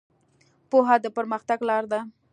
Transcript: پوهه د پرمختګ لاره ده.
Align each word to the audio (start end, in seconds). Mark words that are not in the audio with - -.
پوهه 0.69 0.95
د 1.03 1.05
پرمختګ 1.17 1.59
لاره 1.69 1.87
ده. 1.91 1.99